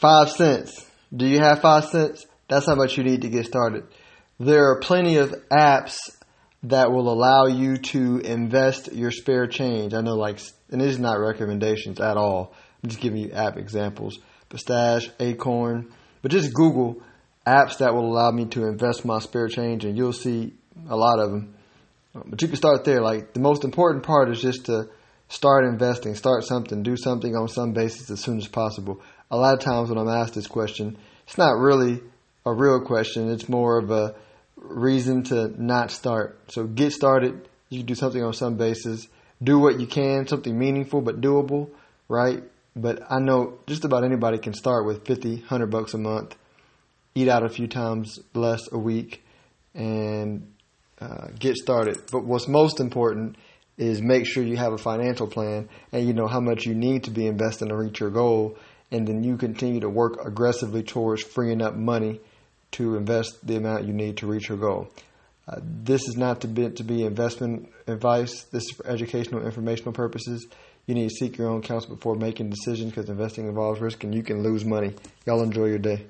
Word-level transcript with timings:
Five 0.00 0.30
cents. 0.30 0.86
Do 1.14 1.26
you 1.26 1.40
have 1.40 1.60
five 1.60 1.84
cents? 1.84 2.24
That's 2.48 2.64
how 2.64 2.74
much 2.74 2.96
you 2.96 3.04
need 3.04 3.20
to 3.20 3.28
get 3.28 3.44
started. 3.44 3.84
There 4.38 4.70
are 4.70 4.80
plenty 4.80 5.16
of 5.16 5.34
apps 5.52 5.98
that 6.62 6.90
will 6.90 7.12
allow 7.12 7.44
you 7.48 7.76
to 7.76 8.16
invest 8.20 8.94
your 8.94 9.10
spare 9.10 9.46
change. 9.46 9.92
I 9.92 10.00
know, 10.00 10.14
like, 10.14 10.40
and 10.70 10.80
this 10.80 10.92
is 10.92 10.98
not 10.98 11.20
recommendations 11.20 12.00
at 12.00 12.16
all. 12.16 12.54
I'm 12.82 12.88
just 12.88 13.02
giving 13.02 13.20
you 13.20 13.32
app 13.32 13.58
examples. 13.58 14.18
Pistache, 14.48 15.10
Acorn, 15.20 15.92
but 16.22 16.30
just 16.30 16.54
Google 16.54 17.02
apps 17.46 17.76
that 17.78 17.94
will 17.94 18.10
allow 18.10 18.30
me 18.30 18.46
to 18.46 18.64
invest 18.68 19.04
my 19.04 19.18
spare 19.18 19.48
change, 19.48 19.84
and 19.84 19.98
you'll 19.98 20.14
see 20.14 20.54
a 20.88 20.96
lot 20.96 21.18
of 21.18 21.30
them. 21.30 21.54
But 22.14 22.40
you 22.40 22.48
can 22.48 22.56
start 22.56 22.86
there. 22.86 23.02
Like 23.02 23.34
the 23.34 23.40
most 23.40 23.64
important 23.64 24.02
part 24.02 24.30
is 24.30 24.40
just 24.40 24.64
to 24.64 24.88
start 25.30 25.64
investing, 25.64 26.14
start 26.16 26.44
something, 26.44 26.82
do 26.82 26.96
something 26.96 27.34
on 27.36 27.48
some 27.48 27.72
basis 27.72 28.10
as 28.10 28.20
soon 28.20 28.36
as 28.36 28.48
possible. 28.48 29.00
A 29.30 29.36
lot 29.36 29.54
of 29.54 29.60
times 29.60 29.88
when 29.88 29.96
I'm 29.96 30.08
asked 30.08 30.34
this 30.34 30.48
question, 30.48 30.98
it's 31.26 31.38
not 31.38 31.56
really 31.56 32.00
a 32.44 32.52
real 32.52 32.80
question. 32.80 33.30
It's 33.30 33.48
more 33.48 33.78
of 33.78 33.90
a 33.92 34.16
reason 34.56 35.22
to 35.24 35.54
not 35.62 35.92
start. 35.92 36.38
So 36.48 36.64
get 36.64 36.92
started. 36.92 37.48
You 37.68 37.78
can 37.78 37.86
do 37.86 37.94
something 37.94 38.22
on 38.22 38.34
some 38.34 38.56
basis. 38.56 39.06
Do 39.42 39.60
what 39.60 39.78
you 39.78 39.86
can, 39.86 40.26
something 40.26 40.58
meaningful 40.58 41.00
but 41.00 41.20
doable, 41.20 41.70
right? 42.08 42.42
But 42.74 43.00
I 43.08 43.20
know 43.20 43.58
just 43.68 43.84
about 43.84 44.02
anybody 44.02 44.38
can 44.38 44.52
start 44.52 44.84
with 44.84 45.06
50, 45.06 45.36
100 45.36 45.66
bucks 45.68 45.94
a 45.94 45.98
month, 45.98 46.36
eat 47.14 47.28
out 47.28 47.44
a 47.44 47.48
few 47.48 47.68
times 47.68 48.18
less 48.34 48.60
a 48.72 48.78
week, 48.78 49.22
and 49.74 50.52
uh, 51.00 51.28
get 51.38 51.54
started. 51.56 51.98
But 52.10 52.24
what's 52.24 52.48
most 52.48 52.80
important 52.80 53.36
is 53.80 54.02
make 54.02 54.26
sure 54.26 54.44
you 54.44 54.58
have 54.58 54.74
a 54.74 54.78
financial 54.78 55.26
plan 55.26 55.66
and 55.90 56.06
you 56.06 56.12
know 56.12 56.26
how 56.26 56.38
much 56.38 56.66
you 56.66 56.74
need 56.74 57.04
to 57.04 57.10
be 57.10 57.26
investing 57.26 57.68
to 57.68 57.74
reach 57.74 57.98
your 57.98 58.10
goal, 58.10 58.58
and 58.90 59.08
then 59.08 59.24
you 59.24 59.38
continue 59.38 59.80
to 59.80 59.88
work 59.88 60.24
aggressively 60.24 60.82
towards 60.82 61.22
freeing 61.22 61.62
up 61.62 61.74
money 61.74 62.20
to 62.72 62.96
invest 62.96 63.44
the 63.44 63.56
amount 63.56 63.86
you 63.86 63.94
need 63.94 64.18
to 64.18 64.26
reach 64.26 64.50
your 64.50 64.58
goal. 64.58 64.86
Uh, 65.48 65.56
this 65.62 66.06
is 66.06 66.16
not 66.16 66.42
to 66.42 66.46
be, 66.46 66.68
to 66.68 66.84
be 66.84 67.04
investment 67.04 67.72
advice. 67.86 68.44
This 68.52 68.64
is 68.64 68.70
for 68.72 68.86
educational, 68.86 69.44
informational 69.44 69.92
purposes. 69.92 70.46
You 70.86 70.94
need 70.94 71.08
to 71.08 71.14
seek 71.14 71.38
your 71.38 71.48
own 71.48 71.62
counsel 71.62 71.94
before 71.94 72.16
making 72.16 72.50
decisions 72.50 72.90
because 72.90 73.08
investing 73.08 73.46
involves 73.46 73.80
risk 73.80 74.04
and 74.04 74.14
you 74.14 74.22
can 74.22 74.42
lose 74.42 74.64
money. 74.64 74.94
Y'all 75.26 75.42
enjoy 75.42 75.66
your 75.66 75.78
day. 75.78 76.04